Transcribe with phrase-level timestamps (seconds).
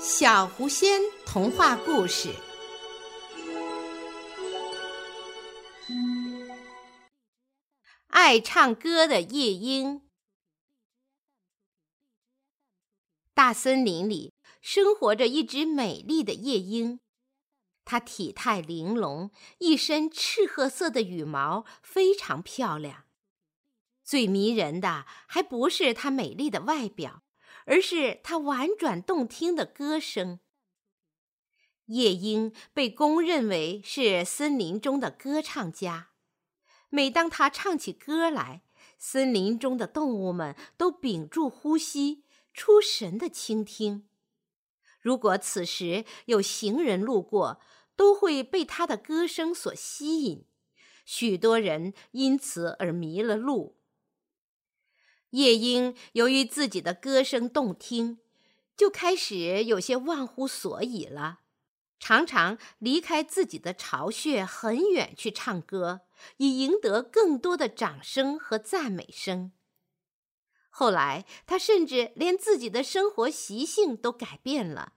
[0.00, 2.32] 小狐仙童话故事：
[8.06, 10.02] 爱唱歌的夜莺。
[13.34, 17.00] 大森林里生活着一只美丽的夜莺，
[17.84, 23.02] 它体态玲珑，一身赤褐色的羽毛非常漂亮。
[24.04, 27.24] 最迷人的还不是它美丽的外表。
[27.68, 30.40] 而是它婉转动听的歌声。
[31.84, 36.08] 夜莺被公认为是森林中的歌唱家，
[36.88, 38.62] 每当它唱起歌来，
[38.98, 44.08] 森林中的动物们都屏住呼吸，出神的倾听。
[45.00, 47.60] 如果此时有行人路过，
[47.94, 50.46] 都会被它的歌声所吸引，
[51.04, 53.77] 许多人因此而迷了路。
[55.30, 58.18] 夜莺由于自己的歌声动听，
[58.76, 61.40] 就开始有些忘乎所以了，
[61.98, 66.02] 常常离开自己的巢穴很远去唱歌，
[66.38, 69.52] 以赢得更多的掌声和赞美声。
[70.70, 74.92] 后来，他甚至连自己的生活习性都改变了，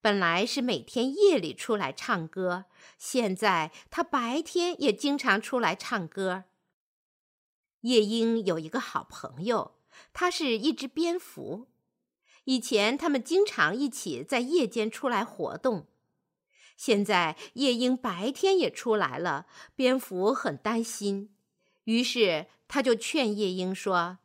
[0.00, 6.44] 本来是每天夜里出来唱歌，现在他白天也经常出来唱歌。
[7.82, 9.76] 夜莺有一个好朋友，
[10.12, 11.68] 它是一只蝙蝠。
[12.44, 15.86] 以前他们经常一起在夜间出来活动。
[16.76, 21.32] 现在夜莺白天也出来了，蝙蝠很担心，
[21.84, 24.18] 于是他就劝夜莺说：“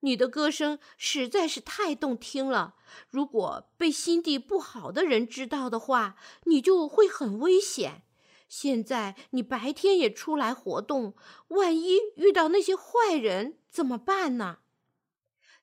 [0.00, 2.76] 你的歌声实在是太动听了，
[3.10, 8.04] 如果被心地不好的人知道的话，你就会很危险。”
[8.48, 11.16] 现在你白天也出来活动，
[11.48, 14.58] 万一遇到那些坏人怎么办呢？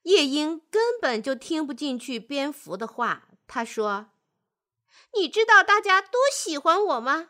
[0.03, 3.29] 夜莺根本就听不进去蝙蝠的话。
[3.47, 4.11] 他说
[5.15, 7.29] ：“你知道大家多喜欢我吗？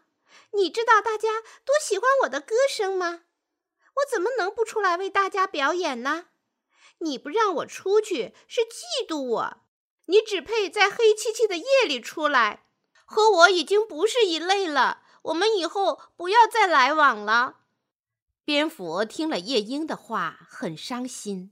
[0.53, 3.25] 你知道大家多喜欢我的歌声吗？
[3.95, 6.29] 我怎么能不出来为大家表演呢？
[6.99, 9.57] 你不让我出去是嫉妒我，
[10.05, 12.65] 你只配在黑漆漆的夜里出来，
[13.05, 17.61] 和我已经不是一类了。”我们以后不要再来往了。
[18.45, 21.51] 蝙蝠听了夜莺的话，很伤心。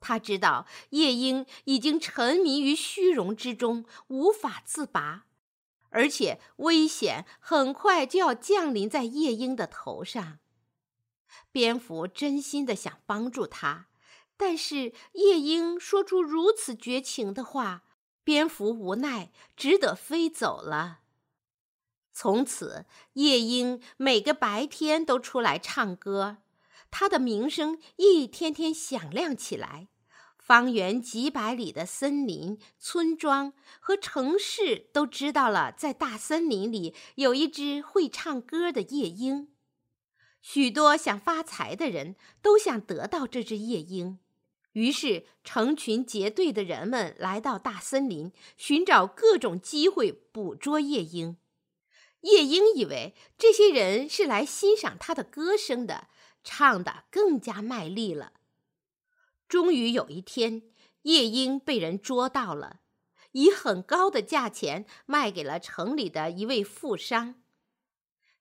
[0.00, 5.26] 他知道夜莺已经沉迷于虚荣之中，无法自拔，
[5.90, 10.40] 而且危险很快就要降临在夜莺的头上。
[11.52, 13.88] 蝙蝠真心的想帮助他，
[14.36, 17.84] 但是夜莺说出如此绝情的话，
[18.24, 21.01] 蝙蝠无奈，只得飞走了。
[22.12, 22.84] 从此，
[23.14, 26.38] 夜莺每个白天都出来唱歌，
[26.90, 29.88] 它的名声一天天响亮起来。
[30.38, 39.48] 方圆几百里的森林、村庄和城市都知道了，在大森林里有一只会唱歌的夜莺。
[40.42, 44.18] 许多想发财的人都想得到这只夜莺，
[44.72, 51.36] 于是成群结队的人们来到大森林，寻找各种机会捕捉夜莺。
[52.22, 56.08] 夜莺以为这些人是来欣赏他的歌声的，
[56.42, 58.32] 唱得更加卖力了。
[59.48, 60.62] 终于有一天，
[61.02, 62.80] 夜莺被人捉到了，
[63.32, 67.42] 以很高的价钱卖给了城里的一位富商。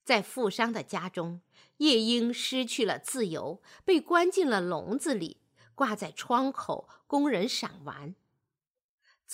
[0.03, 1.41] 在富商的家中，
[1.77, 5.41] 夜莺失去了自由，被关进了笼子里，
[5.75, 8.15] 挂在窗口供人赏玩。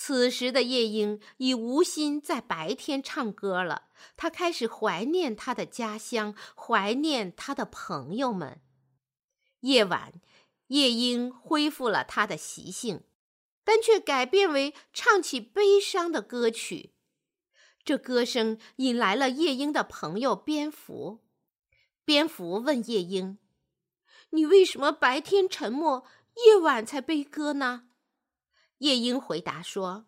[0.00, 8.60] 此时的夜莺已无心在白天唱歌了，他开始怀念他的家乡，怀念他的朋友们。
[9.62, 10.12] 夜晚，
[10.68, 13.02] 夜莺恢复了他的习性，
[13.64, 16.94] 但却改变为唱起悲伤的歌曲。
[17.84, 21.24] 这歌声引来了夜莺的朋友蝙蝠。
[22.04, 23.38] 蝙蝠问夜莺
[24.30, 26.04] ：“你为什么白天沉默，
[26.46, 27.86] 夜晚才悲歌呢？”
[28.78, 30.06] 夜莺回答说：“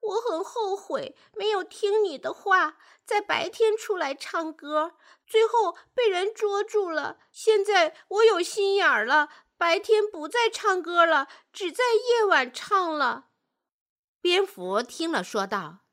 [0.00, 4.96] 我很后悔没有听你的话，在白天出来唱歌，
[5.26, 7.18] 最后被人捉住了。
[7.32, 13.28] 现在我有心眼儿了，白天不再唱歌了，只在夜晚唱了。”
[14.20, 15.84] 蝙蝠听了，说道：“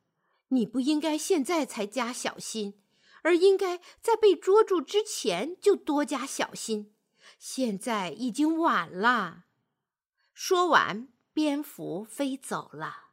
[0.49, 2.81] 你不应该现在才加小心，
[3.21, 6.95] 而应该在被捉住之前就多加小心。
[7.37, 9.43] 现在已经晚了。”
[10.33, 11.12] 说完。
[11.33, 13.12] 蝙蝠飞走了。